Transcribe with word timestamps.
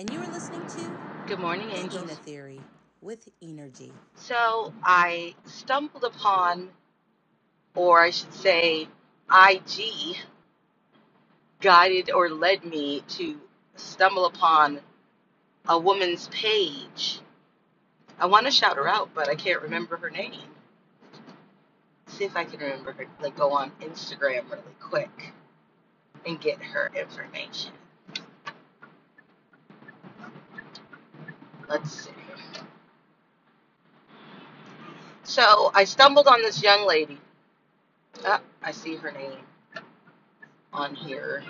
and 0.00 0.10
you 0.10 0.18
are 0.18 0.32
listening 0.32 0.66
to 0.66 0.90
Good 1.26 1.40
morning, 1.40 1.68
The 1.68 1.76
angels. 1.76 2.04
Ina 2.04 2.14
Theory 2.14 2.60
with 3.02 3.28
Energy. 3.42 3.92
So 4.14 4.72
I 4.82 5.34
stumbled 5.44 6.04
upon, 6.04 6.70
or 7.74 8.00
I 8.00 8.08
should 8.08 8.32
say, 8.32 8.88
IG 9.30 10.16
guided 11.60 12.10
or 12.10 12.30
led 12.30 12.64
me 12.64 13.02
to 13.08 13.38
stumble 13.76 14.24
upon 14.24 14.80
a 15.68 15.78
woman's 15.78 16.28
page. 16.28 17.20
I 18.18 18.24
want 18.24 18.46
to 18.46 18.50
shout 18.52 18.76
her 18.76 18.88
out, 18.88 19.10
but 19.14 19.28
I 19.28 19.34
can't 19.34 19.60
remember 19.60 19.98
her 19.98 20.08
name. 20.08 20.48
See 22.06 22.24
if 22.24 22.36
I 22.36 22.44
can 22.44 22.58
remember 22.58 22.92
her. 22.92 23.04
Like, 23.20 23.36
go 23.36 23.50
on 23.52 23.70
Instagram 23.82 24.50
really 24.50 24.62
quick 24.80 25.34
and 26.24 26.40
get 26.40 26.56
her 26.62 26.90
information. 26.98 27.72
Let's 31.70 31.92
see. 32.06 32.10
So 35.24 35.72
I 35.74 35.84
stumbled 35.84 36.28
on 36.28 36.42
this 36.42 36.62
young 36.62 36.86
lady. 36.86 37.18
Ah, 38.24 38.40
I 38.62 38.72
see 38.72 38.96
her 38.96 39.12
name 39.12 39.40
on 40.72 40.94
here. 40.94 41.44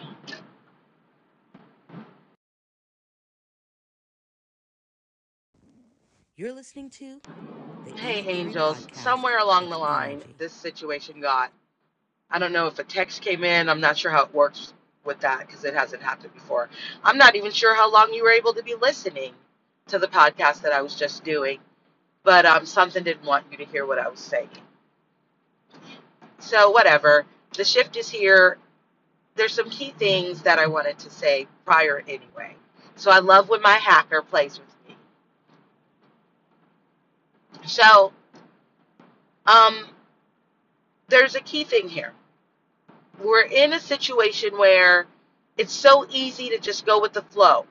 You're 6.36 6.52
listening 6.54 6.90
to 6.90 7.20
Hey, 7.96 8.20
angels. 8.28 8.88
Somewhere 8.92 9.38
along 9.38 9.70
the 9.70 9.78
line, 9.78 10.22
this 10.38 10.52
situation 10.52 11.20
got. 11.20 11.52
I 12.30 12.38
don't 12.38 12.52
know 12.52 12.66
if 12.68 12.78
a 12.78 12.84
text 12.84 13.22
came 13.22 13.44
in. 13.44 13.68
I'm 13.68 13.80
not 13.80 13.98
sure 13.98 14.10
how 14.12 14.24
it 14.24 14.34
works 14.34 14.74
with 15.04 15.20
that 15.20 15.46
because 15.46 15.64
it 15.64 15.74
hasn't 15.74 16.02
happened 16.02 16.34
before. 16.34 16.70
I'm 17.04 17.18
not 17.18 17.36
even 17.36 17.52
sure 17.52 17.74
how 17.74 17.90
long 17.92 18.12
you 18.14 18.24
were 18.24 18.32
able 18.32 18.54
to 18.54 18.62
be 18.62 18.74
listening 18.76 19.34
to 19.90 19.98
the 19.98 20.06
podcast 20.06 20.62
that 20.62 20.72
I 20.72 20.82
was 20.82 20.94
just 20.94 21.24
doing, 21.24 21.58
but 22.22 22.46
um, 22.46 22.64
something 22.64 23.02
didn't 23.02 23.24
want 23.24 23.44
you 23.50 23.58
to 23.58 23.64
hear 23.64 23.86
what 23.86 23.98
I 23.98 24.08
was 24.08 24.20
saying. 24.20 24.48
So, 26.38 26.70
whatever. 26.70 27.26
The 27.56 27.64
shift 27.64 27.96
is 27.96 28.08
here. 28.08 28.58
There's 29.34 29.52
some 29.52 29.68
key 29.68 29.92
things 29.98 30.42
that 30.42 30.58
I 30.58 30.66
wanted 30.66 30.98
to 31.00 31.10
say 31.10 31.46
prior 31.64 32.02
anyway. 32.06 32.56
So, 32.96 33.10
I 33.10 33.18
love 33.18 33.48
when 33.48 33.62
my 33.62 33.74
hacker 33.74 34.22
plays 34.22 34.58
with 34.58 34.88
me. 34.88 34.96
So, 37.66 38.12
um, 39.46 39.88
there's 41.08 41.34
a 41.34 41.40
key 41.40 41.64
thing 41.64 41.88
here. 41.88 42.12
We're 43.22 43.42
in 43.42 43.72
a 43.72 43.80
situation 43.80 44.56
where 44.56 45.06
it's 45.58 45.72
so 45.72 46.06
easy 46.10 46.48
to 46.50 46.58
just 46.58 46.86
go 46.86 47.00
with 47.00 47.12
the 47.12 47.22
flow 47.22 47.66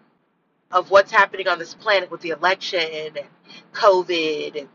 of 0.71 0.91
what's 0.91 1.11
happening 1.11 1.47
on 1.47 1.59
this 1.59 1.73
planet 1.73 2.11
with 2.11 2.21
the 2.21 2.29
election 2.29 2.81
and 2.93 3.19
COVID. 3.73 4.59
And 4.59 4.69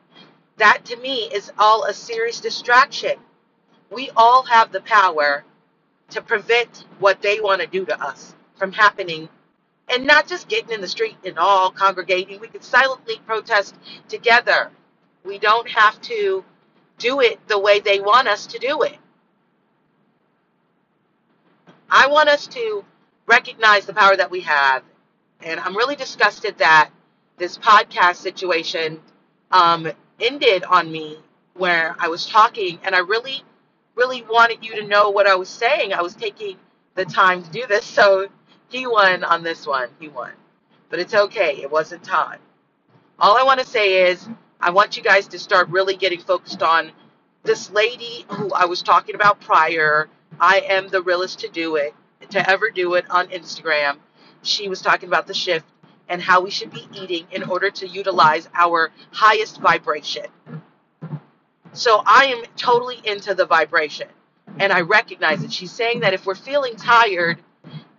that 0.57 0.85
to 0.87 0.97
me 0.97 1.29
is 1.33 1.53
all 1.59 1.85
a 1.85 1.95
serious 1.95 2.41
distraction. 2.41 3.17
We 3.91 4.11
all 4.17 4.43
have 4.45 4.73
the 4.73 4.81
power 4.83 5.45
to 6.11 6.23
prevent 6.23 6.85
what 6.99 7.23
they 7.23 7.41
want 7.41 7.61
to 7.61 7.67
do 7.67 7.85
to 7.87 8.03
us 8.03 8.35
from 8.57 8.73
happening 8.73 9.29
and 9.89 10.07
not 10.07 10.27
just 10.27 10.49
getting 10.49 10.73
in 10.73 10.81
the 10.81 10.89
street 10.89 11.17
and 11.25 11.39
all 11.39 11.71
congregating. 11.71 12.41
We 12.41 12.49
can 12.49 12.63
silently 12.63 13.21
protest 13.27 13.77
together. 14.09 14.71
We 15.25 15.39
don't 15.39 15.69
have 15.69 16.01
to 16.03 16.45
do 16.99 17.21
it 17.21 17.39
the 17.49 17.59
way 17.59 17.81
they 17.81 18.01
want 18.01 18.29
us 18.29 18.47
to 18.49 18.59
do 18.59 18.83
it. 18.83 18.97
I 21.91 22.07
want 22.09 22.29
us 22.29 22.47
to 22.49 22.85
recognize 23.27 23.87
the 23.87 23.95
power 23.95 24.17
that 24.17 24.31
we 24.31 24.41
have. 24.41 24.83
And 25.45 25.61
I'm 25.61 25.77
really 25.77 25.97
disgusted 25.97 26.57
that 26.59 26.91
this 27.37 27.59
podcast 27.59 28.17
situation 28.17 29.01
um, 29.51 29.91
ended 30.21 30.65
on 30.65 30.91
me 30.91 31.19
where 31.55 31.95
I 31.99 32.09
was 32.09 32.27
talking 32.27 32.79
and 32.83 32.95
I 32.95 33.01
really, 33.01 33.43
really 33.95 34.23
wanted 34.23 34.65
you 34.65 34.75
to 34.81 34.87
know 34.87 35.11
what 35.11 35.27
I 35.27 35.35
was 35.35 35.49
saying. 35.49 35.93
I 35.93 36.03
was 36.03 36.15
taking 36.15 36.57
the 36.95 37.05
time 37.05 37.43
to 37.43 37.51
do 37.51 37.67
this. 37.67 37.85
So 37.85 38.29
he 38.69 38.87
won 38.87 39.23
on 39.23 39.43
this 39.43 39.67
one. 39.67 39.89
He 40.01 40.09
won. 40.09 40.33
But 40.89 40.99
it's 40.99 41.15
okay. 41.15 41.61
It 41.61 41.71
wasn't 41.71 42.03
time. 42.03 42.39
All 43.19 43.37
I 43.37 43.43
want 43.43 43.61
to 43.61 43.67
say 43.67 44.11
is 44.11 44.29
I 44.61 44.71
want 44.71 44.97
you 44.97 45.03
guys 45.03 45.29
to 45.29 45.39
start 45.39 45.69
really 45.69 45.97
getting 45.97 46.21
focused 46.21 46.63
on 46.63 46.91
this 47.43 47.71
lady 47.71 48.25
who 48.29 48.51
I 48.53 48.65
was 48.65 48.83
talking 48.83 49.15
about 49.15 49.41
prior. 49.41 50.09
I 50.41 50.61
am 50.69 50.89
the 50.89 51.03
realest 51.03 51.39
to 51.41 51.49
do 51.49 51.77
it, 51.77 51.95
to 52.31 52.49
ever 52.51 52.71
do 52.71 52.95
it 52.95 53.05
on 53.11 53.29
Instagram. 53.29 53.99
She 54.45 54.69
was 54.69 54.83
talking 54.83 55.09
about 55.09 55.27
the 55.27 55.35
shift 55.35 55.67
and 56.09 56.23
how 56.23 56.43
we 56.43 56.51
should 56.51 56.71
be 56.71 56.89
eating 56.95 57.27
in 57.33 57.45
order 57.45 57.71
to 57.71 57.89
utilize 57.89 58.49
our 58.55 58.93
highest 59.11 59.61
vibration. 59.61 60.27
So 61.73 62.03
I 62.07 62.27
am 62.27 62.45
totally 62.57 63.01
into 63.05 63.35
the 63.35 63.47
vibration 63.47 64.09
and 64.59 64.73
I 64.73 64.83
recognize 64.83 65.43
it. 65.43 65.53
She's 65.53 65.73
saying 65.73 66.01
that 66.01 66.15
if 66.15 66.27
we're 66.27 66.35
feeling 66.35 66.77
tired, 66.77 67.41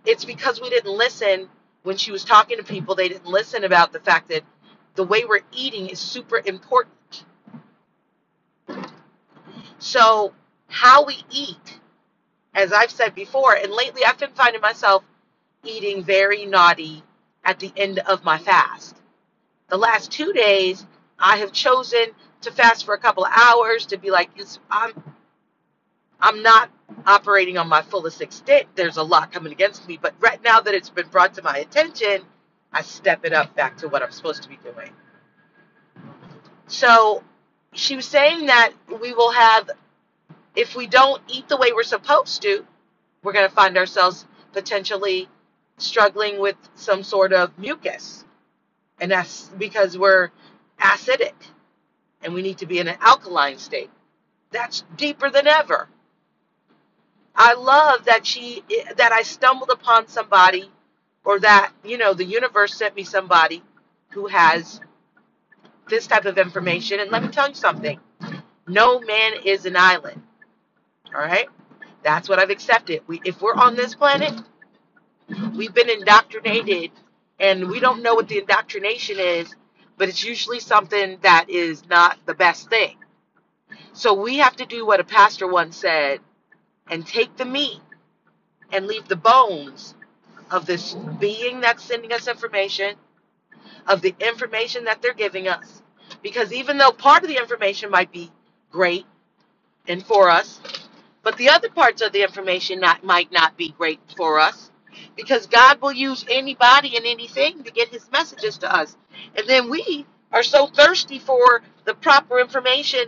it's 0.04 0.24
because 0.24 0.60
we 0.60 0.70
didn't 0.70 0.96
listen 0.96 1.48
when 1.82 1.96
she 1.96 2.12
was 2.12 2.24
talking 2.24 2.56
to 2.58 2.64
people. 2.64 2.94
They 2.94 3.08
didn't 3.08 3.26
listen 3.26 3.64
about 3.64 3.92
the 3.92 4.00
fact 4.00 4.28
that 4.28 4.42
the 4.94 5.04
way 5.04 5.24
we're 5.24 5.42
eating 5.52 5.88
is 5.88 5.98
super 5.98 6.42
important. 6.44 7.24
So, 9.78 10.32
how 10.68 11.04
we 11.04 11.22
eat, 11.30 11.80
as 12.54 12.72
I've 12.72 12.90
said 12.90 13.14
before, 13.14 13.54
and 13.54 13.72
lately 13.72 14.04
I've 14.04 14.18
been 14.18 14.32
finding 14.32 14.60
myself 14.60 15.04
eating 15.66 16.02
very 16.04 16.46
naughty 16.46 17.02
at 17.44 17.58
the 17.58 17.72
end 17.76 17.98
of 18.00 18.24
my 18.24 18.38
fast. 18.38 18.96
The 19.68 19.76
last 19.76 20.10
two 20.10 20.32
days, 20.32 20.86
I 21.18 21.38
have 21.38 21.52
chosen 21.52 22.06
to 22.42 22.52
fast 22.52 22.84
for 22.84 22.94
a 22.94 22.98
couple 22.98 23.24
of 23.24 23.32
hours 23.34 23.86
to 23.86 23.98
be 23.98 24.10
like, 24.10 24.30
I'm, 24.70 24.92
I'm 26.20 26.42
not 26.42 26.70
operating 27.06 27.58
on 27.58 27.68
my 27.68 27.82
fullest 27.82 28.20
extent. 28.20 28.66
There's 28.74 28.96
a 28.96 29.02
lot 29.02 29.32
coming 29.32 29.52
against 29.52 29.86
me, 29.88 29.98
but 30.00 30.14
right 30.20 30.42
now 30.44 30.60
that 30.60 30.74
it's 30.74 30.90
been 30.90 31.08
brought 31.08 31.34
to 31.34 31.42
my 31.42 31.58
attention, 31.58 32.22
I 32.72 32.82
step 32.82 33.24
it 33.24 33.32
up 33.32 33.54
back 33.56 33.76
to 33.78 33.88
what 33.88 34.02
I'm 34.02 34.10
supposed 34.12 34.42
to 34.42 34.48
be 34.48 34.58
doing. 34.62 34.90
So 36.66 37.22
she 37.72 37.96
was 37.96 38.06
saying 38.06 38.46
that 38.46 38.72
we 39.00 39.14
will 39.14 39.32
have, 39.32 39.70
if 40.54 40.74
we 40.74 40.86
don't 40.86 41.22
eat 41.28 41.48
the 41.48 41.56
way 41.56 41.72
we're 41.72 41.82
supposed 41.84 42.42
to, 42.42 42.64
we're 43.22 43.32
going 43.32 43.48
to 43.48 43.54
find 43.54 43.76
ourselves 43.76 44.26
potentially 44.52 45.28
struggling 45.78 46.38
with 46.40 46.56
some 46.74 47.02
sort 47.02 47.32
of 47.32 47.58
mucus. 47.58 48.24
And 49.00 49.10
that's 49.10 49.48
because 49.58 49.98
we're 49.98 50.30
acidic 50.80 51.34
and 52.22 52.34
we 52.34 52.42
need 52.42 52.58
to 52.58 52.66
be 52.66 52.78
in 52.78 52.88
an 52.88 52.96
alkaline 53.00 53.58
state. 53.58 53.90
That's 54.50 54.84
deeper 54.96 55.30
than 55.30 55.46
ever. 55.46 55.88
I 57.34 57.54
love 57.54 58.06
that 58.06 58.26
she 58.26 58.64
that 58.96 59.12
I 59.12 59.22
stumbled 59.22 59.70
upon 59.70 60.08
somebody 60.08 60.70
or 61.24 61.38
that, 61.40 61.72
you 61.84 61.98
know, 61.98 62.14
the 62.14 62.24
universe 62.24 62.74
sent 62.74 62.96
me 62.96 63.04
somebody 63.04 63.62
who 64.10 64.26
has 64.28 64.80
this 65.88 66.06
type 66.06 66.24
of 66.24 66.38
information. 66.38 67.00
And 67.00 67.10
let 67.10 67.22
me 67.22 67.28
tell 67.28 67.48
you 67.48 67.54
something 67.54 68.00
no 68.66 69.00
man 69.00 69.34
is 69.44 69.66
an 69.66 69.76
island. 69.76 70.22
All 71.14 71.20
right? 71.20 71.48
That's 72.02 72.28
what 72.28 72.38
I've 72.38 72.50
accepted. 72.50 73.02
We, 73.06 73.20
if 73.24 73.40
we're 73.42 73.54
on 73.54 73.74
this 73.76 73.94
planet, 73.94 74.32
we've 75.56 75.74
been 75.74 75.90
indoctrinated, 75.90 76.92
and 77.40 77.68
we 77.68 77.80
don't 77.80 78.02
know 78.02 78.14
what 78.14 78.28
the 78.28 78.38
indoctrination 78.38 79.18
is, 79.18 79.54
but 79.98 80.08
it's 80.08 80.24
usually 80.24 80.60
something 80.60 81.18
that 81.22 81.50
is 81.50 81.84
not 81.88 82.18
the 82.26 82.34
best 82.34 82.70
thing. 82.70 82.96
So 83.94 84.14
we 84.14 84.38
have 84.38 84.56
to 84.56 84.66
do 84.66 84.86
what 84.86 85.00
a 85.00 85.04
pastor 85.04 85.48
once 85.48 85.76
said 85.76 86.20
and 86.90 87.06
take 87.06 87.36
the 87.36 87.44
meat 87.46 87.80
and 88.72 88.86
leave 88.86 89.08
the 89.08 89.16
bones 89.16 89.94
of 90.50 90.66
this 90.66 90.94
being 91.20 91.60
that's 91.60 91.84
sending 91.84 92.12
us 92.12 92.28
information, 92.28 92.96
of 93.88 94.02
the 94.02 94.14
information 94.20 94.84
that 94.84 95.02
they're 95.02 95.14
giving 95.14 95.48
us. 95.48 95.82
Because 96.22 96.52
even 96.52 96.78
though 96.78 96.92
part 96.92 97.22
of 97.22 97.28
the 97.28 97.38
information 97.38 97.90
might 97.90 98.12
be 98.12 98.32
great 98.70 99.06
and 99.88 100.04
for 100.04 100.30
us, 100.30 100.60
but 101.22 101.36
the 101.38 101.50
other 101.50 101.70
parts 101.70 102.02
of 102.02 102.12
the 102.12 102.22
information 102.22 102.80
not, 102.80 103.04
might 103.04 103.32
not 103.32 103.56
be 103.56 103.70
great 103.70 104.00
for 104.16 104.40
us. 104.40 104.70
Because 105.16 105.46
God 105.46 105.80
will 105.82 105.92
use 105.92 106.24
anybody 106.30 106.96
and 106.96 107.06
anything 107.06 107.62
to 107.64 107.72
get 107.72 107.88
his 107.88 108.10
messages 108.12 108.58
to 108.58 108.74
us. 108.74 108.96
And 109.36 109.48
then 109.48 109.70
we 109.70 110.06
are 110.32 110.42
so 110.44 110.66
thirsty 110.68 111.18
for 111.18 111.62
the 111.84 111.94
proper 111.94 112.40
information 112.40 113.02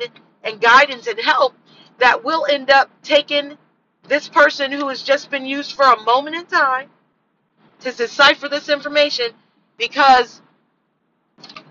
and 0.45 0.61
guidance 0.61 1.07
and 1.07 1.21
help 1.21 1.55
that 1.99 2.25
we'll 2.25 2.47
end 2.47 2.71
up 2.71 2.91
taking 3.03 3.57
this 4.09 4.29
person 4.29 4.73
who 4.73 4.89
has 4.89 5.03
just 5.03 5.31
been 5.31 5.47
used 5.47 5.75
for 5.75 5.85
a 5.87 6.03
moment 6.05 6.37
in 6.37 6.47
time 6.47 6.89
to 7.81 7.93
decipher 7.93 8.49
this 8.49 8.69
information 8.69 9.29
because 9.79 10.43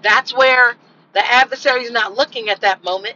that's 0.03 0.35
where 0.35 0.75
the 1.13 1.25
adversary 1.33 1.83
is 1.83 1.91
not 1.91 2.15
looking 2.15 2.49
at 2.49 2.61
that 2.61 2.83
moment 2.83 3.15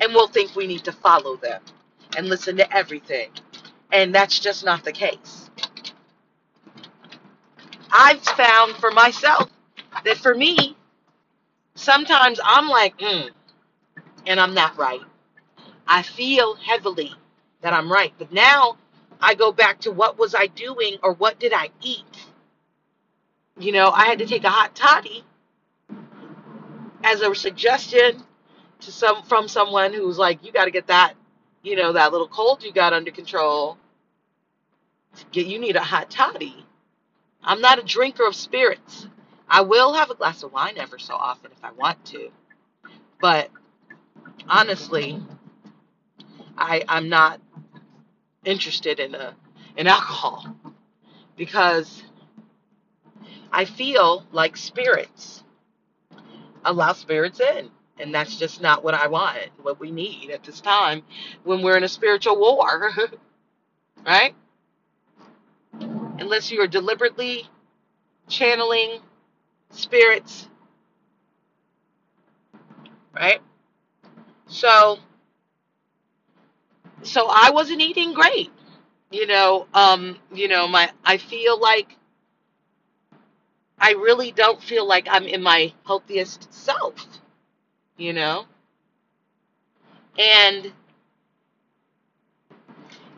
and 0.00 0.14
we'll 0.14 0.28
think 0.28 0.56
we 0.56 0.66
need 0.66 0.84
to 0.84 0.92
follow 0.92 1.36
them 1.36 1.62
and 2.16 2.28
listen 2.28 2.56
to 2.58 2.76
everything 2.76 3.30
and 3.92 4.14
that's 4.14 4.40
just 4.40 4.64
not 4.64 4.84
the 4.84 4.92
case 4.92 5.40
I've 7.92 8.22
found 8.22 8.76
for 8.76 8.92
myself 8.92 9.50
that 10.04 10.18
for 10.18 10.34
me, 10.34 10.76
sometimes 11.76 12.40
I'm 12.44 12.68
like, 12.68 12.98
mm, 12.98 13.30
and 14.26 14.40
I'm 14.40 14.54
not 14.54 14.78
right. 14.78 15.00
I 15.86 16.02
feel 16.02 16.56
heavily 16.56 17.12
that 17.62 17.72
I'm 17.74 17.92
right. 17.92 18.14
But 18.18 18.32
now 18.32 18.78
I 19.20 19.34
go 19.34 19.52
back 19.52 19.80
to 19.82 19.92
what 19.92 20.18
was 20.18 20.34
I 20.34 20.48
doing 20.48 20.96
or 21.02 21.14
what 21.14 21.40
did 21.40 21.52
I 21.54 21.70
eat? 21.82 22.04
You 23.58 23.72
know, 23.72 23.90
I 23.90 24.06
had 24.06 24.20
to 24.20 24.26
take 24.26 24.44
a 24.44 24.50
hot 24.50 24.76
toddy 24.76 25.24
as 27.04 27.22
a 27.22 27.34
suggestion 27.34 28.22
to 28.80 28.92
some 28.92 29.22
from 29.24 29.48
someone 29.48 29.92
who's 29.94 30.18
like, 30.18 30.44
you 30.44 30.52
got 30.52 30.66
to 30.66 30.72
get 30.72 30.88
that, 30.88 31.14
you 31.62 31.76
know, 31.76 31.92
that 31.92 32.12
little 32.12 32.28
cold 32.28 32.62
you 32.62 32.72
got 32.72 32.92
under 32.92 33.10
control. 33.10 33.78
Get 35.32 35.46
you 35.46 35.58
need 35.58 35.76
a 35.76 35.82
hot 35.82 36.10
toddy. 36.10 36.64
I'm 37.42 37.60
not 37.60 37.78
a 37.78 37.82
drinker 37.82 38.26
of 38.26 38.34
spirits. 38.34 39.06
I 39.48 39.62
will 39.62 39.94
have 39.94 40.10
a 40.10 40.14
glass 40.14 40.42
of 40.42 40.52
wine 40.52 40.78
ever 40.78 40.98
so 40.98 41.14
often 41.14 41.50
if 41.52 41.64
I 41.64 41.72
want 41.72 42.04
to, 42.06 42.30
but 43.20 43.50
honestly, 44.48 45.20
I 46.56 46.84
I'm 46.88 47.08
not 47.08 47.40
interested 48.44 49.00
in 49.00 49.14
a 49.14 49.34
in 49.76 49.86
alcohol 49.86 50.56
because 51.36 52.02
I 53.52 53.64
feel 53.64 54.24
like 54.32 54.56
spirits 54.56 55.42
allow 56.64 56.92
spirits 56.92 57.40
in. 57.40 57.70
And 58.00 58.14
that's 58.14 58.36
just 58.36 58.62
not 58.62 58.84
what 58.84 58.94
I 58.94 59.08
want, 59.08 59.38
what 59.62 59.80
we 59.80 59.90
need 59.90 60.30
at 60.30 60.44
this 60.44 60.60
time 60.60 61.02
when 61.44 61.62
we're 61.62 61.76
in 61.76 61.84
a 61.84 61.88
spiritual 61.88 62.38
war, 62.38 62.90
right? 64.06 64.34
Unless 66.18 66.50
you 66.50 66.60
are 66.62 66.66
deliberately 66.68 67.48
channeling 68.28 69.00
spirits, 69.70 70.48
right? 73.14 73.40
So, 74.48 74.98
so 77.02 77.28
I 77.30 77.50
wasn't 77.50 77.80
eating 77.82 78.14
great, 78.14 78.50
you 79.10 79.26
know. 79.26 79.66
Um, 79.74 80.18
you 80.32 80.48
know, 80.48 80.68
my 80.68 80.90
I 81.04 81.18
feel 81.18 81.60
like 81.60 81.96
I 83.78 83.92
really 83.92 84.32
don't 84.32 84.62
feel 84.62 84.86
like 84.86 85.08
I'm 85.10 85.24
in 85.26 85.42
my 85.42 85.72
healthiest 85.86 86.52
self, 86.52 86.94
you 88.00 88.12
know? 88.14 88.46
And 90.18 90.72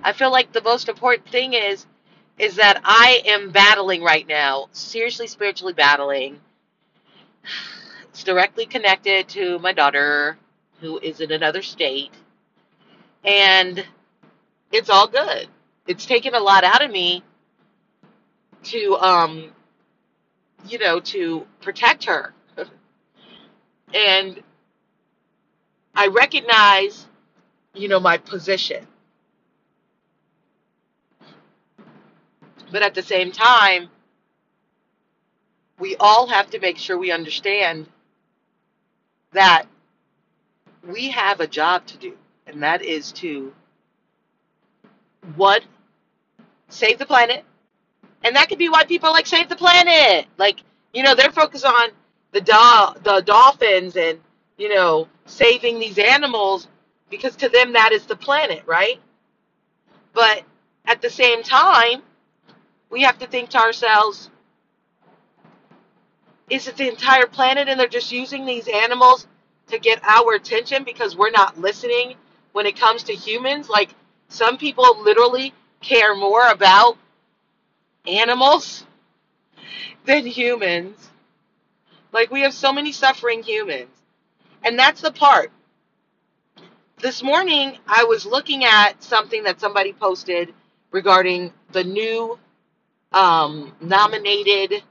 I 0.03 0.13
feel 0.13 0.31
like 0.33 0.53
the 0.53 0.63
most 0.63 0.89
important 0.89 1.29
thing 1.29 1.55
is 1.55 1.87
is 2.39 2.57
that 2.57 2.81
I 2.85 3.23
am 3.27 3.51
battling 3.51 4.03
right 4.03 4.27
now, 4.27 4.69
seriously 4.73 5.27
spiritually 5.29 5.75
battling. 5.75 6.41
It's 8.11 8.25
directly 8.25 8.67
connected 8.67 9.29
to 9.31 9.59
my 9.61 9.73
daughter 9.73 10.39
who 10.81 10.99
is 10.99 11.21
in 11.21 11.33
another 11.33 11.63
state 11.63 12.11
and 13.25 13.85
it's 14.73 14.91
all 14.91 15.07
good. 15.09 15.49
It's 15.87 16.07
taken 16.07 16.35
a 16.35 16.41
lot 16.41 16.65
out 16.65 16.83
of 16.85 16.91
me 16.91 17.23
to 18.65 18.97
um 18.99 19.53
you 20.69 20.79
know 20.79 21.01
to 21.01 21.47
protect 21.61 22.05
her. 22.05 22.35
And 23.95 24.43
I 25.95 26.09
recognize, 26.09 27.07
you 27.75 27.89
know, 27.89 28.01
my 28.01 28.19
position. 28.19 28.87
But 32.73 32.83
at 32.83 32.95
the 32.95 33.03
same 33.03 33.33
time, 33.33 33.89
we 35.79 35.97
all 36.01 36.27
have 36.29 36.51
to 36.51 36.61
make 36.61 36.79
sure 36.79 36.99
we 36.99 37.13
understand 37.13 37.87
that 39.33 39.67
we 40.87 41.11
have 41.11 41.41
a 41.41 41.47
job 41.49 41.87
to 41.89 41.99
do, 41.99 42.17
and 42.47 42.63
that 42.63 42.83
is 42.83 43.13
to 43.13 43.53
what 45.37 45.65
save 46.69 46.99
the 46.99 47.07
planet, 47.07 47.45
and 48.25 48.37
that 48.37 48.49
could 48.49 48.59
be 48.59 48.69
why 48.71 48.85
people 48.85 49.13
like 49.13 49.27
save 49.27 49.49
the 49.49 49.57
planet. 49.57 50.27
Like 50.39 50.61
you 50.95 51.03
know, 51.03 51.15
they're 51.15 51.33
focused 51.33 51.67
on 51.67 51.91
the 52.33 52.41
do- 52.43 53.01
the 53.05 53.23
dolphins 53.27 53.97
and 53.97 54.21
you 54.63 54.69
know 54.69 55.09
saving 55.27 55.81
these 55.81 55.99
animals 55.99 56.69
because 57.11 57.35
to 57.35 57.49
them 57.49 57.73
that 57.73 57.91
is 57.93 58.07
the 58.07 58.15
planet, 58.15 58.63
right? 58.65 59.01
But 60.13 60.45
at 60.87 61.03
the 61.03 61.11
same 61.11 61.43
time, 61.43 62.03
we 62.89 63.03
have 63.03 63.19
to 63.19 63.27
think 63.27 63.51
to 63.51 63.59
ourselves 63.59 64.31
is 66.49 66.69
it 66.69 66.77
the 66.77 66.89
entire 66.89 67.27
planet 67.27 67.69
and 67.69 67.81
they're 67.81 67.89
just 67.89 68.13
using 68.13 68.47
these 68.47 68.69
animals 68.69 69.27
to 69.69 69.79
get 69.79 70.01
our 70.05 70.35
attention 70.35 70.85
because 70.85 71.17
we're 71.17 71.31
not 71.31 71.59
listening 71.59 72.15
when 72.53 72.67
it 72.67 72.77
comes 72.77 73.03
to 73.05 73.15
humans? 73.15 73.69
Like 73.69 73.91
some 74.29 74.59
people 74.59 75.03
literally 75.03 75.55
care 75.81 76.15
more 76.15 76.49
about 76.51 76.99
animals 78.07 78.85
than 80.05 80.25
humans. 80.27 81.11
Like 82.13 82.31
we 82.31 82.43
have 82.43 82.55
so 82.55 82.73
many 82.73 82.93
suffering 82.93 83.43
humans 83.43 84.02
and 84.65 84.79
that's 84.79 85.01
the 85.03 85.13
part 85.13 85.53
this 87.01 87.23
morning 87.23 87.79
i 87.89 88.05
was 88.05 88.27
looking 88.27 88.65
at 88.65 89.03
something 89.03 89.43
that 89.45 89.61
somebody 89.61 89.93
posted 89.93 90.55
regarding 90.93 91.53
the 91.73 91.85
new 91.85 92.39
um, 93.13 93.73
nominated 93.81 94.83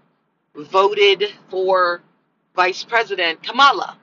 voted 0.55 1.25
for 1.49 2.01
Vice 2.55 2.83
President 2.83 3.41
Kamala. 3.43 3.97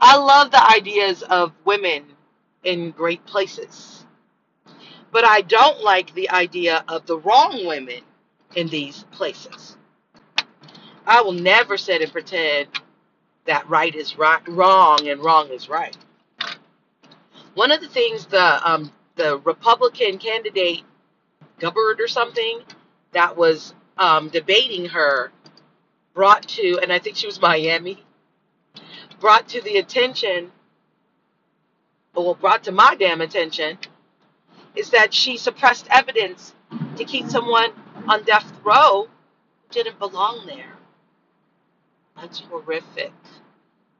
I 0.00 0.16
love 0.16 0.50
the 0.50 0.64
ideas 0.70 1.22
of 1.24 1.52
women 1.64 2.04
in 2.64 2.90
great 2.90 3.24
places, 3.26 4.04
but 5.12 5.24
I 5.24 5.42
don't 5.42 5.82
like 5.82 6.14
the 6.14 6.30
idea 6.30 6.84
of 6.88 7.06
the 7.06 7.18
wrong 7.18 7.66
women 7.66 8.00
in 8.56 8.68
these 8.68 9.04
places. 9.12 9.76
I 11.06 11.22
will 11.22 11.32
never 11.32 11.76
sit 11.78 12.02
and 12.02 12.12
pretend 12.12 12.68
that 13.46 13.68
right 13.68 13.94
is 13.94 14.18
right, 14.18 14.46
wrong 14.48 15.08
and 15.08 15.22
wrong 15.24 15.50
is 15.50 15.68
right. 15.68 15.96
One 17.54 17.72
of 17.72 17.80
the 17.80 17.88
things 17.88 18.26
the 18.26 18.60
um, 18.68 18.92
the 19.16 19.38
Republican 19.40 20.18
candidate 20.18 20.82
Gabbard 21.60 22.00
or 22.00 22.08
something 22.08 22.60
that 23.12 23.36
was 23.36 23.74
um, 23.98 24.28
debating 24.30 24.86
her 24.86 25.32
brought 26.14 26.48
to, 26.48 26.78
and 26.82 26.92
I 26.92 26.98
think 26.98 27.16
she 27.16 27.26
was 27.26 27.40
Miami, 27.40 28.04
brought 29.20 29.48
to 29.50 29.62
the 29.62 29.78
attention, 29.78 30.52
or 32.14 32.36
brought 32.36 32.64
to 32.64 32.72
my 32.72 32.96
damn 32.98 33.20
attention, 33.22 33.78
is 34.76 34.90
that 34.90 35.14
she 35.14 35.36
suppressed 35.36 35.86
evidence 35.90 36.54
to 36.96 37.04
keep 37.04 37.28
someone 37.28 37.70
on 38.08 38.24
death 38.24 38.52
row 38.64 39.08
who 39.08 39.72
didn't 39.72 39.98
belong 39.98 40.46
there. 40.46 40.74
That's 42.20 42.40
horrific. 42.40 43.12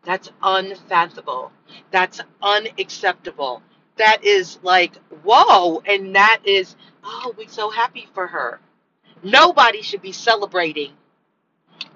That's 0.07 0.31
unfathomable. 0.43 1.53
That's 1.91 2.23
unacceptable. 2.43 3.63
That 3.99 4.25
is 4.25 4.61
like, 4.63 4.97
whoa. 5.25 5.83
And 5.87 6.17
that 6.17 6.41
is, 6.47 6.77
oh, 7.05 7.35
we're 7.37 7.49
so 7.49 7.71
happy 7.71 8.09
for 8.15 8.29
her. 8.29 8.61
Nobody 9.25 9.83
should 9.83 10.03
be 10.03 10.13
celebrating 10.13 10.93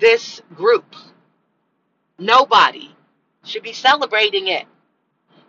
this 0.00 0.42
group. 0.56 0.96
Nobody 2.18 2.96
should 3.44 3.62
be 3.62 3.72
celebrating 3.72 4.48
it. 4.48 4.66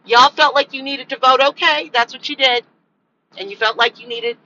Y'all 0.05 0.31
felt 0.31 0.55
like 0.55 0.73
you 0.73 0.83
needed 0.83 1.09
to 1.09 1.17
vote. 1.17 1.41
Okay, 1.41 1.89
that's 1.93 2.13
what 2.13 2.29
you 2.29 2.35
did. 2.35 2.65
And 3.37 3.49
you 3.49 3.57
felt 3.57 3.77
like 3.77 3.99
you 3.99 4.07
needed 4.07 4.37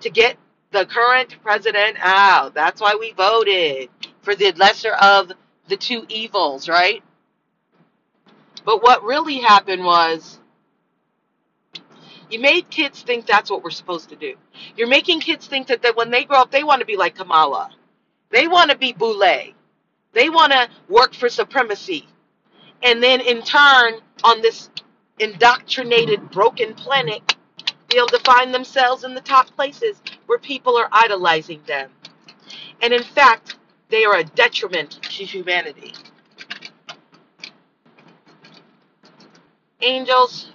to 0.00 0.10
get 0.10 0.36
the 0.72 0.86
current 0.86 1.36
president 1.42 1.96
out. 2.00 2.54
That's 2.54 2.80
why 2.80 2.96
we 2.98 3.12
voted 3.12 3.90
for 4.22 4.36
the 4.36 4.52
lesser 4.52 4.92
of 4.92 5.32
the 5.68 5.76
two 5.76 6.06
evils, 6.08 6.68
right? 6.68 7.02
But 8.64 8.82
what 8.82 9.04
really 9.04 9.38
happened 9.38 9.84
was 9.84 10.38
you 12.30 12.40
made 12.40 12.70
kids 12.70 13.02
think 13.02 13.26
that's 13.26 13.50
what 13.50 13.62
we're 13.62 13.70
supposed 13.70 14.08
to 14.10 14.16
do. 14.16 14.34
You're 14.76 14.88
making 14.88 15.20
kids 15.20 15.46
think 15.46 15.68
that, 15.68 15.82
that 15.82 15.96
when 15.96 16.10
they 16.10 16.24
grow 16.24 16.38
up, 16.40 16.50
they 16.50 16.64
want 16.64 16.80
to 16.80 16.86
be 16.86 16.96
like 16.96 17.16
Kamala. 17.16 17.70
They 18.30 18.48
want 18.48 18.70
to 18.70 18.76
be 18.78 18.92
Boule. 18.92 19.54
They 20.12 20.30
want 20.30 20.52
to 20.52 20.68
work 20.88 21.14
for 21.14 21.28
supremacy. 21.28 22.08
And 22.82 23.02
then 23.02 23.20
in 23.20 23.42
turn, 23.42 23.94
on 24.24 24.42
this 24.42 24.70
indoctrinated, 25.18 26.30
broken 26.30 26.74
planet, 26.74 27.36
be 27.88 27.96
able 27.98 28.08
to 28.08 28.20
find 28.20 28.54
themselves 28.54 29.04
in 29.04 29.14
the 29.14 29.20
top 29.20 29.48
places 29.56 30.02
where 30.26 30.38
people 30.38 30.76
are 30.76 30.88
idolizing 30.92 31.62
them. 31.66 31.90
And 32.82 32.92
in 32.92 33.02
fact, 33.02 33.58
they 33.90 34.04
are 34.04 34.18
a 34.18 34.24
detriment 34.24 34.92
to 35.02 35.24
humanity. 35.24 35.92
Angels, 39.84 40.50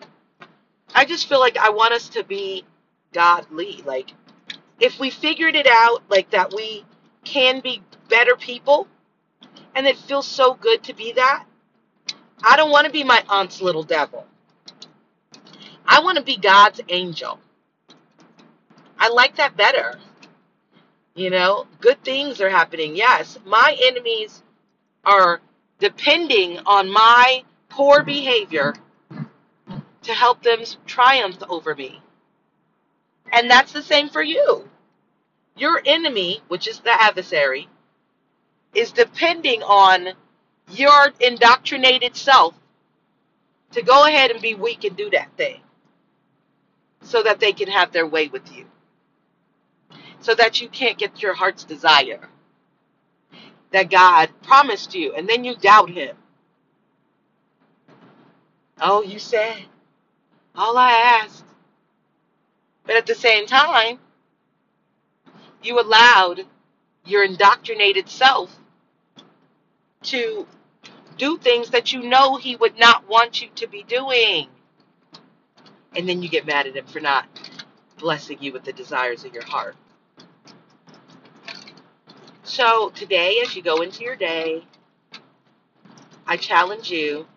I 0.95 1.05
just 1.05 1.29
feel 1.29 1.39
like 1.39 1.57
I 1.57 1.69
want 1.69 1.93
us 1.93 2.09
to 2.09 2.24
be 2.24 2.65
godly. 3.13 3.83
Like, 3.86 4.12
if 4.79 5.00
we 5.00 5.12
figured 5.12 5.55
it 5.55 5.67
out, 5.67 6.03
like 6.09 6.31
that 6.31 6.53
we 6.53 6.83
can 7.24 7.59
be 7.59 7.83
better 8.09 8.36
people 8.36 8.88
and 9.75 9.86
it 9.86 9.98
feels 9.98 10.27
so 10.27 10.55
good 10.55 10.83
to 10.83 10.93
be 10.93 11.13
that. 11.13 11.45
I 12.43 12.55
don't 12.55 12.71
want 12.71 12.86
to 12.86 12.91
be 12.91 13.03
my 13.03 13.24
aunt's 13.29 13.62
little 13.62 13.83
devil. 13.83 14.25
I 15.86 16.01
want 16.01 16.17
to 16.17 16.24
be 16.24 16.38
God's 16.38 16.81
angel. 16.89 17.39
I 18.98 19.09
like 19.09 19.36
that 19.38 19.55
better. 19.55 20.00
You 21.15 21.29
know, 21.29 21.67
good 21.79 22.03
things 22.03 22.41
are 22.41 22.50
happening. 22.50 22.95
Yes, 22.95 23.38
my 23.45 23.77
enemies 23.86 24.41
are 25.03 25.41
depending 25.79 26.59
on 26.65 26.89
my 26.89 27.43
poor 27.69 28.03
behavior 28.03 28.74
to 30.09 30.15
help 30.15 30.41
them 30.41 30.63
triumph 30.87 31.37
over 31.49 31.75
me. 31.75 32.01
And 33.31 33.47
that's 33.47 33.71
the 33.71 33.83
same 33.83 34.09
for 34.09 34.23
you. 34.23 34.67
Your 35.55 35.83
enemy, 35.85 36.41
which 36.47 36.67
is 36.67 36.79
the 36.79 36.99
adversary, 36.99 37.69
is 38.73 38.91
depending 38.91 39.61
on 39.61 40.13
your 40.71 41.13
indoctrinated 41.19 42.15
self 42.15 42.55
to 43.71 43.83
go 43.83 44.07
ahead 44.07 44.31
and 44.31 44.41
be 44.41 44.55
weak 44.55 44.83
and 44.83 44.97
do 44.97 45.11
that 45.11 45.29
thing 45.37 45.61
so 47.03 47.21
that 47.21 47.39
they 47.39 47.53
can 47.53 47.67
have 47.67 47.91
their 47.91 48.07
way 48.07 48.29
with 48.29 48.51
you. 48.51 48.65
So 50.21 50.33
that 50.33 50.59
you 50.59 50.69
can't 50.69 50.97
get 50.97 51.21
your 51.21 51.35
heart's 51.35 51.65
desire 51.65 52.29
that 53.71 53.91
God 53.91 54.31
promised 54.41 54.95
you, 54.95 55.13
and 55.13 55.29
then 55.29 55.43
you 55.43 55.55
doubt 55.55 55.91
Him. 55.91 56.17
Oh, 58.81 59.03
you 59.03 59.19
said, 59.19 59.65
all 60.59 60.77
I 60.77 60.91
asked. 61.23 61.45
But 62.85 62.97
at 62.97 63.05
the 63.05 63.15
same 63.15 63.45
time, 63.45 63.99
you 65.63 65.79
allowed 65.79 66.41
your 67.05 67.23
indoctrinated 67.23 68.09
self 68.09 68.55
to 70.03 70.45
do 71.17 71.37
things 71.37 71.69
that 71.69 71.93
you 71.93 72.01
know 72.03 72.35
he 72.35 72.55
would 72.55 72.77
not 72.77 73.07
want 73.07 73.41
you 73.41 73.49
to 73.55 73.67
be 73.67 73.83
doing. 73.83 74.47
And 75.95 76.07
then 76.07 76.21
you 76.21 76.29
get 76.29 76.45
mad 76.45 76.67
at 76.67 76.75
him 76.75 76.85
for 76.85 76.99
not 76.99 77.25
blessing 77.97 78.37
you 78.41 78.53
with 78.53 78.63
the 78.63 78.73
desires 78.73 79.23
of 79.23 79.33
your 79.33 79.45
heart. 79.45 79.75
So 82.43 82.89
today, 82.89 83.41
as 83.43 83.55
you 83.55 83.61
go 83.61 83.81
into 83.81 84.03
your 84.03 84.15
day, 84.15 84.63
I 86.25 86.37
challenge 86.37 86.89
you 86.91 87.27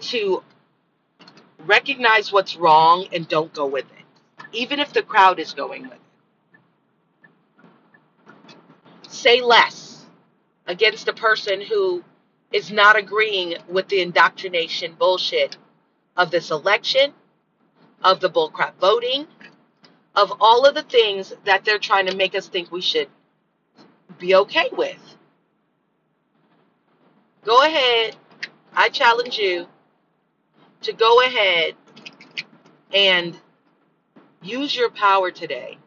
to 0.00 0.42
recognize 1.66 2.32
what's 2.32 2.56
wrong 2.56 3.06
and 3.12 3.28
don't 3.28 3.52
go 3.54 3.66
with 3.66 3.86
it, 3.86 4.46
even 4.52 4.80
if 4.80 4.92
the 4.92 5.02
crowd 5.02 5.38
is 5.38 5.52
going 5.54 5.82
with 5.84 5.92
it. 5.92 6.00
Say 9.08 9.40
less 9.40 10.06
against 10.66 11.08
a 11.08 11.12
person 11.12 11.60
who 11.60 12.02
is 12.52 12.70
not 12.70 12.96
agreeing 12.96 13.56
with 13.68 13.88
the 13.88 14.00
indoctrination 14.00 14.94
bullshit 14.98 15.56
of 16.16 16.30
this 16.30 16.50
election, 16.50 17.12
of 18.02 18.20
the 18.20 18.30
bullcrap 18.30 18.74
voting, 18.80 19.26
of 20.14 20.32
all 20.40 20.64
of 20.64 20.74
the 20.74 20.82
things 20.82 21.34
that 21.44 21.64
they're 21.64 21.78
trying 21.78 22.06
to 22.06 22.16
make 22.16 22.34
us 22.34 22.48
think 22.48 22.70
we 22.70 22.80
should 22.80 23.08
be 24.18 24.34
okay 24.34 24.68
with. 24.72 25.16
Go 27.44 27.62
ahead. 27.62 28.16
I 28.74 28.88
challenge 28.88 29.38
you 29.38 29.66
to 30.84 30.92
go 30.92 31.22
ahead 31.22 31.74
and 32.92 33.36
use 34.42 34.76
your 34.76 34.90
power 34.90 35.30
today. 35.30 35.78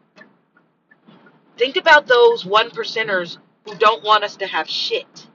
Think 1.56 1.76
about 1.76 2.06
those 2.06 2.44
one 2.44 2.70
percenters 2.70 3.38
who 3.64 3.74
don't 3.76 4.04
want 4.04 4.24
us 4.24 4.36
to 4.36 4.46
have 4.46 4.68
shit 4.68 5.26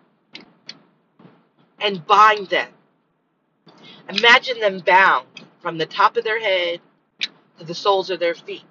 and 1.79 2.05
bind 2.05 2.48
them. 2.48 2.70
Imagine 4.10 4.60
them 4.60 4.79
bound 4.79 5.27
from 5.62 5.77
the 5.77 5.86
top 5.86 6.17
of 6.17 6.24
their 6.24 6.39
head 6.39 6.82
to 7.58 7.65
the 7.65 7.75
soles 7.75 8.10
of 8.10 8.20
their 8.20 8.36
feet 8.36 8.63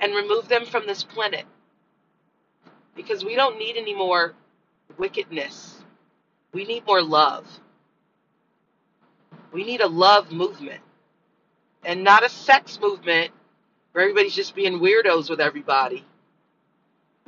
and 0.00 0.14
remove 0.14 0.48
them 0.48 0.64
from 0.64 0.86
this 0.86 1.02
planet 1.02 1.44
because 2.94 3.24
we 3.24 3.34
don't 3.34 3.58
need 3.58 3.76
any 3.76 3.94
more 3.94 4.34
wickedness. 4.98 5.82
We 6.52 6.64
need 6.64 6.86
more 6.86 7.02
love. 7.02 7.46
We 9.56 9.64
need 9.64 9.80
a 9.80 9.88
love 9.88 10.32
movement 10.32 10.82
and 11.82 12.04
not 12.04 12.22
a 12.22 12.28
sex 12.28 12.78
movement 12.78 13.30
where 13.92 14.04
everybody's 14.04 14.34
just 14.34 14.54
being 14.54 14.80
weirdos 14.80 15.30
with 15.30 15.40
everybody. 15.40 16.04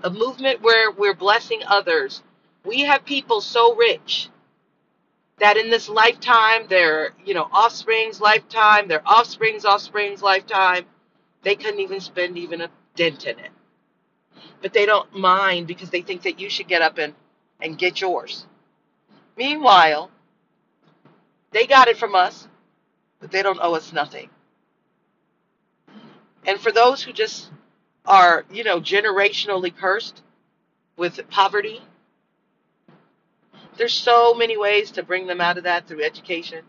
A 0.05 0.11
movement 0.11 0.61
where 0.61 0.91
we're 0.91 1.15
blessing 1.15 1.63
others. 1.67 2.23
We 2.67 2.81
have 2.83 3.07
people 3.07 3.41
so 3.41 3.75
rich 3.77 4.29
that 5.39 5.57
in 5.57 5.71
this 5.71 5.89
lifetime, 5.89 6.67
their 6.69 7.15
you 7.25 7.33
know 7.33 7.49
offspring's 7.51 8.21
lifetime, 8.21 8.89
their 8.89 9.01
offspring's 9.07 9.65
offspring's 9.65 10.21
lifetime, 10.21 10.85
they 11.45 11.57
couldn't 11.57 11.81
even 11.81 11.99
spend 11.99 12.37
even 12.37 12.61
a 12.61 12.69
dent 12.95 13.25
in 13.25 13.39
it. 13.39 13.53
But 14.61 14.75
they 14.75 14.85
don't 14.85 15.17
mind 15.17 15.67
because 15.67 15.89
they 15.89 16.03
think 16.03 16.21
that 16.25 16.39
you 16.39 16.51
should 16.51 16.69
get 16.69 16.83
up 16.83 16.99
and, 16.99 17.15
and 17.59 17.79
get 17.79 18.03
yours. 18.03 18.45
Meanwhile, 19.35 20.11
they 21.52 21.67
got 21.67 21.88
it 21.88 21.99
from 21.99 22.14
us, 22.14 22.49
but 23.21 23.31
they 23.33 23.43
don't 23.43 23.61
owe 23.62 23.75
us 23.75 23.93
nothing. 23.93 24.31
And 26.47 26.61
for 26.61 26.73
those 26.73 27.02
who 27.02 27.12
just 27.12 27.50
are, 28.07 28.45
you 28.52 28.64
know, 28.64 28.81
generationally 28.81 29.76
cursed 29.76 30.23
with 30.97 31.21
poverty, 31.31 31.83
there's 33.78 33.95
so 33.95 34.35
many 34.35 34.57
ways 34.59 34.90
to 34.93 35.02
bring 35.05 35.26
them 35.26 35.40
out 35.40 35.59
of 35.59 35.64
that 35.64 35.87
through 35.88 36.05
education, 36.05 36.64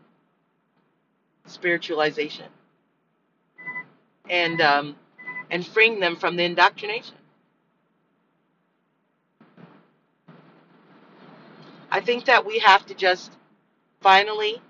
spiritualization, 1.48 2.48
and 4.30 4.62
um, 4.62 4.96
and 5.52 5.66
freeing 5.66 6.00
them 6.00 6.16
from 6.18 6.36
the 6.38 6.44
indoctrination. 6.44 7.16
I 11.92 12.02
think 12.02 12.26
that 12.26 12.46
we 12.46 12.60
have 12.60 12.86
to 12.88 12.96
just 12.96 13.34
finally 14.02 14.62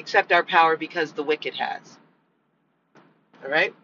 accept 0.00 0.32
our 0.32 0.44
power 0.44 0.76
because 0.76 1.12
the 1.14 1.24
wicked 1.24 1.54
has. 1.56 1.98
All 3.44 3.50
right? 3.50 3.74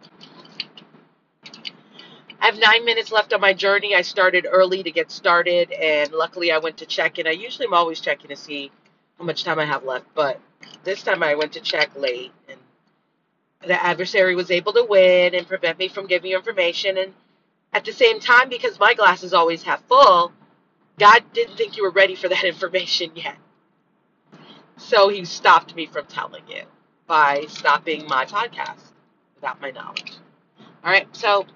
I 2.41 2.47
have 2.47 2.59
nine 2.59 2.85
minutes 2.85 3.13
left 3.13 3.33
on 3.33 3.41
my 3.41 3.55
journey. 3.55 3.95
I 3.95 4.03
started 4.03 4.47
early 4.51 4.83
to 4.83 4.91
get 4.91 5.11
started, 5.11 5.73
and 5.73 6.13
luckily 6.13 6.53
I 6.53 6.59
went 6.59 6.77
to 6.79 6.87
check 6.87 7.19
in. 7.19 7.27
I 7.27 7.31
usually 7.33 7.67
am 7.67 7.75
always 7.75 8.01
checking 8.01 8.29
to 8.29 8.37
see 8.37 8.71
how 9.19 9.25
much 9.25 9.45
time 9.45 9.59
I 9.59 9.65
have 9.65 9.85
left, 9.85 10.07
but 10.15 10.41
this 10.85 11.03
time 11.03 11.23
I 11.23 11.35
went 11.35 11.53
to 11.55 11.61
check 11.61 11.91
late, 11.97 12.33
and 12.49 12.59
the 13.67 13.83
adversary 13.83 14.37
was 14.37 14.51
able 14.51 14.73
to 14.75 14.85
win 14.89 15.35
and 15.35 15.49
prevent 15.49 15.79
me 15.79 15.89
from 15.89 16.07
giving 16.07 16.33
you 16.33 16.39
information. 16.39 16.99
And 16.99 17.15
at 17.73 17.85
the 17.85 17.93
same 17.93 18.21
time, 18.21 18.49
because 18.51 18.81
my 18.81 18.95
glass 18.95 19.25
is 19.25 19.35
always 19.35 19.63
half 19.65 19.83
full, 19.89 20.33
God 20.99 21.25
didn't 21.35 21.57
think 21.57 21.77
you 21.77 21.85
were 21.85 21.91
ready 21.91 22.17
for 22.17 22.29
that 22.29 22.45
information 22.55 23.13
yet. 23.17 23.37
So 24.77 25.09
he 25.09 25.25
stopped 25.25 25.75
me 25.75 25.87
from 25.87 26.07
telling 26.07 26.47
you 26.49 26.63
by 27.07 27.47
stopping 27.49 28.07
my 28.09 28.25
podcast 28.27 28.93
without 29.35 29.61
my 29.61 29.71
knowledge. 29.71 30.15
All 30.85 30.91
right, 30.91 31.09
so 31.17 31.47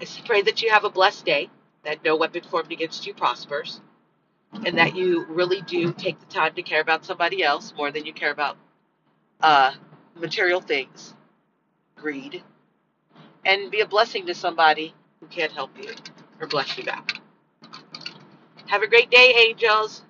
I 0.00 0.06
pray 0.24 0.42
that 0.42 0.62
you 0.62 0.70
have 0.70 0.84
a 0.84 0.90
blessed 0.90 1.24
day, 1.24 1.50
that 1.84 2.04
no 2.04 2.16
weapon 2.16 2.42
formed 2.42 2.72
against 2.72 3.06
you 3.06 3.14
prospers, 3.14 3.80
and 4.64 4.78
that 4.78 4.96
you 4.96 5.24
really 5.26 5.62
do 5.62 5.92
take 5.92 6.18
the 6.20 6.26
time 6.26 6.54
to 6.54 6.62
care 6.62 6.80
about 6.80 7.04
somebody 7.04 7.42
else 7.42 7.72
more 7.76 7.90
than 7.90 8.06
you 8.06 8.12
care 8.12 8.30
about 8.30 8.56
uh, 9.42 9.72
material 10.14 10.60
things, 10.60 11.14
greed, 11.96 12.42
and 13.44 13.70
be 13.70 13.80
a 13.80 13.86
blessing 13.86 14.26
to 14.26 14.34
somebody 14.34 14.94
who 15.20 15.26
can't 15.26 15.52
help 15.52 15.70
you 15.78 15.92
or 16.40 16.46
bless 16.46 16.76
you 16.78 16.84
back. 16.84 17.20
Have 18.66 18.82
a 18.82 18.88
great 18.88 19.10
day, 19.10 19.34
angels. 19.48 20.02